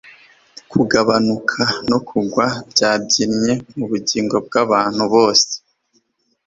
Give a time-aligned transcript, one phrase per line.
[0.71, 5.51] Kugabanuka no kugwa byabyinnye mubugingo bwabantu bose